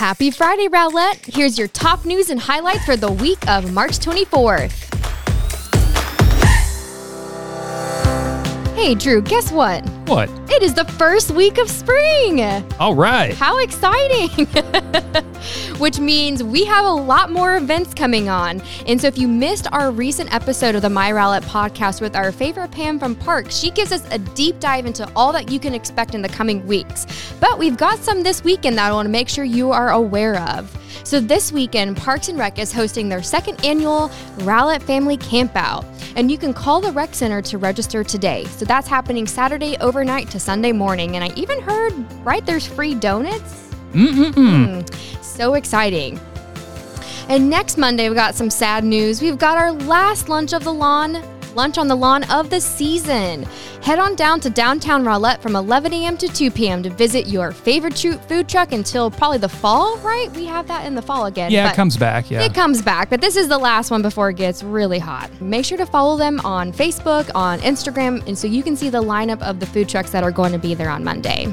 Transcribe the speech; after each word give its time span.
Happy 0.00 0.30
Friday, 0.30 0.66
Rowlett. 0.66 1.26
Here's 1.26 1.58
your 1.58 1.68
top 1.68 2.06
news 2.06 2.30
and 2.30 2.40
highlights 2.40 2.86
for 2.86 2.96
the 2.96 3.12
week 3.12 3.46
of 3.46 3.70
March 3.74 3.98
24th. 3.98 4.72
Hey, 8.74 8.94
Drew, 8.94 9.20
guess 9.20 9.52
what? 9.52 9.86
What? 10.08 10.30
It 10.50 10.62
is 10.62 10.72
the 10.72 10.86
first 10.86 11.32
week 11.32 11.58
of 11.58 11.68
spring. 11.68 12.40
All 12.78 12.94
right. 12.94 13.34
How 13.34 13.58
exciting! 13.58 14.46
Which 15.78 15.98
means 15.98 16.42
we 16.42 16.64
have 16.64 16.84
a 16.84 16.90
lot 16.90 17.30
more 17.30 17.56
events 17.56 17.94
coming 17.94 18.28
on. 18.28 18.62
And 18.86 19.00
so 19.00 19.06
if 19.06 19.18
you 19.18 19.28
missed 19.28 19.66
our 19.72 19.90
recent 19.90 20.32
episode 20.34 20.74
of 20.74 20.82
the 20.82 20.90
My 20.90 21.10
Rowlett 21.12 21.42
podcast 21.44 22.00
with 22.00 22.16
our 22.16 22.32
favorite 22.32 22.70
Pam 22.70 22.98
from 22.98 23.14
Park, 23.14 23.46
she 23.50 23.70
gives 23.70 23.92
us 23.92 24.06
a 24.10 24.18
deep 24.18 24.60
dive 24.60 24.86
into 24.86 25.10
all 25.16 25.32
that 25.32 25.50
you 25.50 25.58
can 25.58 25.74
expect 25.74 26.14
in 26.14 26.22
the 26.22 26.28
coming 26.28 26.66
weeks. 26.66 27.06
But 27.40 27.58
we've 27.58 27.76
got 27.76 27.98
some 27.98 28.22
this 28.22 28.44
weekend 28.44 28.78
that 28.78 28.90
I 28.90 28.92
want 28.92 29.06
to 29.06 29.10
make 29.10 29.28
sure 29.28 29.44
you 29.44 29.72
are 29.72 29.90
aware 29.90 30.40
of. 30.40 30.76
So 31.04 31.18
this 31.18 31.50
weekend, 31.50 31.96
Parks 31.96 32.28
and 32.28 32.38
Rec 32.38 32.58
is 32.58 32.72
hosting 32.72 33.08
their 33.08 33.22
second 33.22 33.64
annual 33.64 34.10
Rowlett 34.38 34.82
Family 34.82 35.16
Campout. 35.16 35.84
And 36.16 36.30
you 36.30 36.38
can 36.38 36.52
call 36.52 36.80
the 36.80 36.92
rec 36.92 37.14
center 37.14 37.40
to 37.42 37.58
register 37.58 38.04
today. 38.04 38.44
So 38.44 38.64
that's 38.64 38.88
happening 38.88 39.26
Saturday 39.26 39.76
overnight 39.78 40.30
to 40.30 40.40
Sunday 40.40 40.72
morning. 40.72 41.16
And 41.16 41.24
I 41.24 41.34
even 41.36 41.60
heard, 41.60 41.92
right, 42.24 42.44
there's 42.44 42.66
free 42.66 42.94
donuts. 42.94 43.70
Mm-mm-mm. 43.92 44.84
Mm, 44.84 45.29
so 45.40 45.54
exciting. 45.54 46.20
And 47.30 47.48
next 47.48 47.78
Monday, 47.78 48.10
we've 48.10 48.16
got 48.16 48.34
some 48.34 48.50
sad 48.50 48.84
news. 48.84 49.22
We've 49.22 49.38
got 49.38 49.56
our 49.56 49.72
last 49.72 50.28
lunch 50.28 50.52
of 50.52 50.64
the 50.64 50.72
lawn, 50.72 51.22
lunch 51.54 51.78
on 51.78 51.88
the 51.88 51.94
lawn 51.94 52.24
of 52.30 52.50
the 52.50 52.60
season. 52.60 53.44
Head 53.82 53.98
on 53.98 54.16
down 54.16 54.40
to 54.40 54.50
downtown 54.50 55.02
Rowlett 55.02 55.40
from 55.40 55.56
11 55.56 55.94
a.m. 55.94 56.18
to 56.18 56.28
2 56.28 56.50
p.m. 56.50 56.82
to 56.82 56.90
visit 56.90 57.26
your 57.26 57.52
favorite 57.52 57.98
food 58.28 58.50
truck 58.50 58.72
until 58.72 59.10
probably 59.10 59.38
the 59.38 59.48
fall, 59.48 59.96
right? 59.98 60.30
We 60.32 60.44
have 60.44 60.68
that 60.68 60.84
in 60.84 60.94
the 60.94 61.00
fall 61.00 61.24
again. 61.24 61.50
Yeah, 61.50 61.70
it 61.70 61.74
comes 61.74 61.96
back. 61.96 62.30
Yeah. 62.30 62.42
It 62.42 62.52
comes 62.52 62.82
back, 62.82 63.08
but 63.08 63.22
this 63.22 63.36
is 63.36 63.48
the 63.48 63.56
last 63.56 63.90
one 63.90 64.02
before 64.02 64.28
it 64.28 64.36
gets 64.36 64.62
really 64.62 64.98
hot. 64.98 65.30
Make 65.40 65.64
sure 65.64 65.78
to 65.78 65.86
follow 65.86 66.18
them 66.18 66.38
on 66.40 66.70
Facebook, 66.70 67.30
on 67.34 67.60
Instagram, 67.60 68.26
and 68.26 68.36
so 68.36 68.46
you 68.46 68.62
can 68.62 68.76
see 68.76 68.90
the 68.90 69.02
lineup 69.02 69.40
of 69.40 69.58
the 69.58 69.66
food 69.66 69.88
trucks 69.88 70.10
that 70.10 70.22
are 70.22 70.32
going 70.32 70.52
to 70.52 70.58
be 70.58 70.74
there 70.74 70.90
on 70.90 71.02
Monday. 71.02 71.46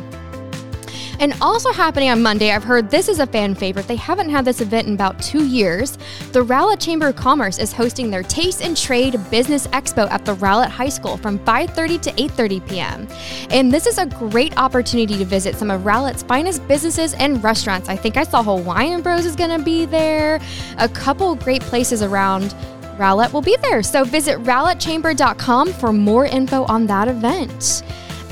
And 1.20 1.34
also 1.42 1.72
happening 1.72 2.10
on 2.10 2.22
Monday, 2.22 2.52
I've 2.52 2.64
heard 2.64 2.92
this 2.92 3.10
is 3.10 3.20
a 3.20 3.26
fan 3.26 3.56
favorite. 3.56 3.88
They 3.88 3.96
haven't 3.96 4.30
had 4.30 4.46
this 4.46 4.62
event 4.62 4.88
in 4.88 4.94
about 4.94 5.22
two 5.22 5.46
years. 5.46 5.98
The 6.32 6.44
Rowlett 6.44 6.80
Chamber 6.80 7.08
of 7.08 7.16
Commerce 7.16 7.58
is 7.58 7.74
hosting 7.74 8.12
their 8.12 8.24
Taste 8.24 8.62
and 8.62 8.78
Trade 8.78 9.20
Business 9.32 9.66
Expo 9.68 10.10
at 10.12 10.26
the 10.26 10.36
Rowlett 10.36 10.70
High 10.70 10.90
School 10.90 11.18
from 11.18 11.40
5:30 11.40 12.02
to 12.02 12.12
8:30 12.12 12.68
p.m. 12.68 13.08
And 13.50 13.72
this 13.72 13.88
is 13.88 13.98
a 13.98 14.06
great 14.06 14.56
opportunity 14.58 15.18
to 15.18 15.26
visit 15.26 15.56
some 15.56 15.72
of 15.72 15.86
Rowlett's 15.86 16.24
finest 16.24 16.68
businesses 16.68 17.14
and 17.16 17.44
restaurants. 17.44 17.90
I 17.90 17.96
think 17.96 18.18
I 18.18 18.24
saw 18.24 18.44
Hawaiian 18.44 19.02
Bros 19.02 19.26
is 19.26 19.36
going 19.36 19.58
to 19.58 19.64
be 19.64 19.86
there. 19.86 20.40
A 20.78 20.88
couple 20.88 21.34
great 21.36 21.62
places 21.64 22.04
around. 22.04 22.54
Rowlett 22.98 23.32
will 23.32 23.42
be 23.42 23.56
there. 23.58 23.84
So 23.84 24.04
visit 24.04 24.38
rowlettchamber.com 24.40 25.74
for 25.74 25.94
more 25.94 26.26
info 26.26 26.64
on 26.66 26.88
that 26.88 27.08
event. 27.08 27.84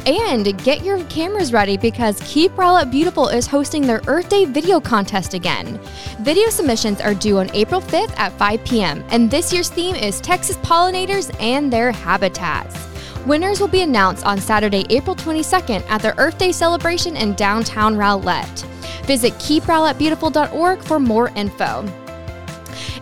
And 0.06 0.56
get 0.64 0.84
your 0.84 1.04
cameras 1.06 1.52
ready 1.52 1.78
because 1.78 2.22
Keep 2.26 2.52
Rowlett 2.52 2.92
Beautiful 2.92 3.28
is 3.28 3.48
hosting 3.48 3.88
their 3.88 4.02
Earth 4.06 4.30
Day 4.30 4.46
video 4.46 4.80
contest 4.80 5.34
again. 5.34 5.80
Video 6.20 6.50
submissions 6.50 7.02
are 7.02 7.16
due 7.16 7.40
on 7.40 7.50
April 7.56 7.82
5th 7.82 8.16
at 8.20 8.32
5 8.34 8.64
p.m., 8.66 9.04
and 9.10 9.32
this 9.32 9.52
year's 9.52 9.70
theme 9.70 9.96
is 9.96 10.22
Texas 10.22 10.58
pollinators 10.58 11.36
and 11.42 11.74
their 11.74 11.92
habitats. 11.92 12.78
Winners 13.26 13.60
will 13.60 13.68
be 13.68 13.82
announced 13.82 14.24
on 14.28 14.40
Saturday, 14.40 14.86
April 14.92 15.16
22nd 15.16 15.84
at 15.90 16.04
the 16.04 16.16
Earth 16.20 16.38
Day 16.38 16.52
celebration 16.52 17.16
in 17.18 17.34
downtown 17.34 17.96
Rowlett. 17.96 18.64
Visit 19.06 19.34
keeprowlettbeautiful.org 19.34 20.84
for 20.84 21.00
more 21.00 21.30
info. 21.30 21.84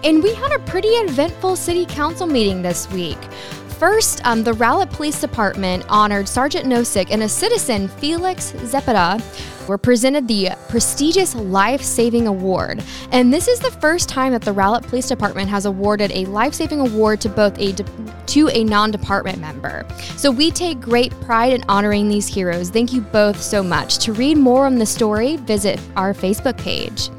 And 0.05 0.23
we 0.23 0.33
had 0.35 0.53
a 0.53 0.59
pretty 0.59 0.87
eventful 0.87 1.57
city 1.57 1.85
council 1.85 2.27
meeting 2.27 2.61
this 2.61 2.89
week. 2.91 3.17
First, 3.77 4.25
um, 4.25 4.43
the 4.43 4.53
Rowlett 4.53 4.91
Police 4.91 5.19
Department 5.19 5.85
honored 5.89 6.27
Sergeant 6.27 6.65
Nosik 6.65 7.07
and 7.11 7.23
a 7.23 7.29
citizen, 7.29 7.87
Felix 7.87 8.53
Zepeda, 8.53 9.21
were 9.67 9.77
presented 9.77 10.27
the 10.27 10.51
prestigious 10.69 11.35
Life 11.35 11.81
Saving 11.81 12.27
Award. 12.27 12.83
And 13.11 13.33
this 13.33 13.47
is 13.47 13.59
the 13.59 13.71
first 13.71 14.09
time 14.09 14.31
that 14.33 14.41
the 14.41 14.53
Rowlett 14.53 14.83
Police 14.83 15.07
Department 15.07 15.49
has 15.49 15.65
awarded 15.65 16.11
a 16.11 16.25
life 16.25 16.53
saving 16.53 16.79
award 16.79 17.21
to 17.21 17.29
both 17.29 17.57
a 17.59 17.71
de- 17.73 17.85
to 18.27 18.49
a 18.49 18.63
non-department 18.63 19.39
member. 19.39 19.85
So 20.17 20.31
we 20.31 20.51
take 20.51 20.79
great 20.79 21.11
pride 21.21 21.53
in 21.53 21.63
honoring 21.67 22.07
these 22.07 22.27
heroes. 22.27 22.69
Thank 22.69 22.93
you 22.93 23.01
both 23.01 23.41
so 23.41 23.61
much. 23.61 23.97
To 23.99 24.13
read 24.13 24.37
more 24.37 24.65
on 24.65 24.75
the 24.75 24.85
story, 24.85 25.37
visit 25.37 25.79
our 25.95 26.13
Facebook 26.13 26.57
page. 26.57 27.09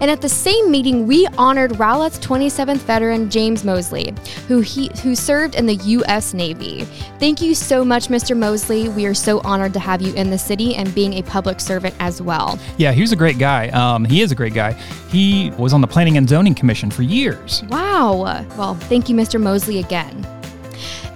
And 0.00 0.10
at 0.10 0.20
the 0.20 0.28
same 0.28 0.70
meeting, 0.70 1.06
we 1.06 1.26
honored 1.38 1.72
Rowlett's 1.78 2.18
27th 2.18 2.78
veteran 2.78 3.30
James 3.30 3.64
Mosley, 3.64 4.14
who 4.48 4.60
he 4.60 4.90
who 5.02 5.14
served 5.14 5.54
in 5.54 5.66
the 5.66 5.76
U.S. 5.76 6.34
Navy. 6.34 6.84
Thank 7.18 7.40
you 7.40 7.54
so 7.54 7.84
much, 7.84 8.08
Mr. 8.08 8.36
Mosley. 8.36 8.88
We 8.88 9.06
are 9.06 9.14
so 9.14 9.40
honored 9.40 9.72
to 9.74 9.80
have 9.80 10.02
you 10.02 10.14
in 10.14 10.30
the 10.30 10.38
city 10.38 10.74
and 10.74 10.94
being 10.94 11.14
a 11.14 11.22
public 11.22 11.60
servant 11.60 11.94
as 12.00 12.20
well. 12.20 12.58
Yeah, 12.76 12.92
he 12.92 13.00
was 13.00 13.12
a 13.12 13.16
great 13.16 13.38
guy. 13.38 13.68
Um, 13.68 14.04
he 14.04 14.22
is 14.22 14.32
a 14.32 14.34
great 14.34 14.54
guy. 14.54 14.72
He 15.08 15.50
was 15.52 15.72
on 15.72 15.80
the 15.80 15.86
Planning 15.86 16.16
and 16.16 16.28
Zoning 16.28 16.54
Commission 16.54 16.90
for 16.90 17.02
years. 17.02 17.62
Wow. 17.68 18.44
Well, 18.56 18.74
thank 18.74 19.08
you, 19.08 19.14
Mr. 19.14 19.40
Mosley, 19.40 19.78
again. 19.78 20.26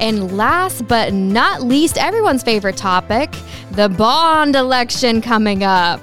And 0.00 0.36
last 0.36 0.86
but 0.86 1.12
not 1.12 1.62
least, 1.62 1.98
everyone's 1.98 2.42
favorite 2.42 2.76
topic 2.76 3.34
the 3.72 3.88
bond 3.88 4.56
election 4.56 5.20
coming 5.20 5.62
up. 5.62 6.00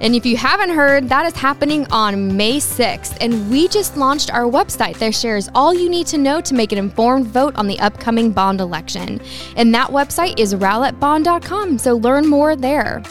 And 0.00 0.14
if 0.14 0.24
you 0.24 0.36
haven't 0.36 0.70
heard, 0.70 1.08
that 1.08 1.26
is 1.26 1.34
happening 1.34 1.86
on 1.90 2.36
May 2.36 2.58
6th. 2.58 3.16
And 3.20 3.50
we 3.50 3.68
just 3.68 3.96
launched 3.96 4.32
our 4.32 4.44
website 4.44 4.98
that 4.98 5.14
shares 5.14 5.48
all 5.54 5.74
you 5.74 5.88
need 5.88 6.06
to 6.08 6.18
know 6.18 6.40
to 6.40 6.54
make 6.54 6.72
an 6.72 6.78
informed 6.78 7.26
vote 7.26 7.54
on 7.56 7.66
the 7.66 7.78
upcoming 7.80 8.30
bond 8.30 8.60
election. 8.60 9.20
And 9.56 9.74
that 9.74 9.88
website 9.88 10.38
is 10.38 10.54
rowlettbond.com, 10.54 11.78
so 11.78 11.96
learn 11.96 12.26
more 12.26 12.54
there. 12.56 13.02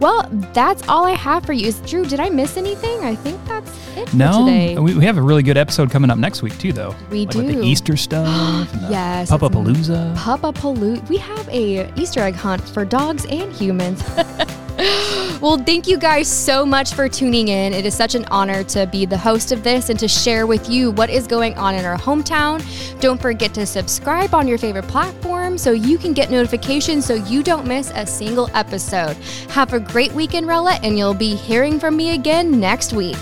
Well, 0.00 0.28
that's 0.52 0.86
all 0.88 1.04
I 1.04 1.12
have 1.12 1.46
for 1.46 1.52
you. 1.52 1.72
Drew, 1.86 2.04
did 2.04 2.20
I 2.20 2.28
miss 2.28 2.56
anything? 2.56 3.04
I 3.04 3.14
think 3.14 3.42
that's 3.46 3.70
it 3.96 4.08
for 4.08 4.16
No, 4.16 4.82
we, 4.82 4.94
we 4.94 5.04
have 5.04 5.18
a 5.18 5.22
really 5.22 5.42
good 5.42 5.56
episode 5.56 5.90
coming 5.90 6.10
up 6.10 6.18
next 6.18 6.42
week 6.42 6.58
too, 6.58 6.72
though. 6.72 6.94
We 7.10 7.26
like 7.26 7.34
With 7.34 7.46
do. 7.48 7.60
the 7.60 7.66
Easter 7.66 7.96
stuff. 7.96 8.26
and 8.74 8.82
the 8.82 8.90
Yes, 8.90 9.30
Papa 9.30 9.48
Palooza. 9.48 10.14
Papa 10.16 10.52
Palooza. 10.52 11.08
We 11.08 11.16
have 11.18 11.48
a 11.48 11.92
Easter 11.98 12.20
egg 12.20 12.34
hunt 12.34 12.62
for 12.68 12.84
dogs 12.84 13.24
and 13.26 13.52
humans. 13.52 14.02
well, 15.40 15.56
thank 15.58 15.86
you 15.86 15.98
guys 15.98 16.28
so 16.28 16.64
much 16.64 16.94
for 16.94 17.08
tuning 17.08 17.48
in. 17.48 17.72
It 17.72 17.86
is 17.86 17.94
such 17.94 18.14
an 18.14 18.24
honor 18.26 18.64
to 18.64 18.86
be 18.86 19.06
the 19.06 19.18
host 19.18 19.52
of 19.52 19.62
this 19.62 19.90
and 19.90 19.98
to 19.98 20.08
share 20.08 20.46
with 20.46 20.68
you 20.68 20.90
what 20.92 21.10
is 21.10 21.26
going 21.26 21.54
on 21.54 21.74
in 21.74 21.84
our 21.84 21.96
hometown. 21.96 22.60
Don't 23.00 23.20
forget 23.20 23.52
to 23.54 23.66
subscribe 23.66 24.34
on 24.34 24.48
your 24.48 24.58
favorite 24.58 24.88
platform 24.88 25.58
so 25.58 25.72
you 25.72 25.98
can 25.98 26.12
get 26.12 26.30
notifications 26.30 27.06
so 27.06 27.14
you 27.14 27.42
don't 27.42 27.66
miss 27.66 27.92
a 27.94 28.06
single 28.06 28.48
episode. 28.54 29.16
Have 29.50 29.72
a 29.72 29.80
great 29.80 30.12
weekend, 30.12 30.46
Rowlett, 30.46 30.80
and 30.82 30.98
you'll 30.98 31.14
be 31.14 31.34
hearing 31.34 31.78
from 31.78 31.96
me 31.96 32.14
again 32.14 32.58
next 32.58 32.92
week. 32.92 33.18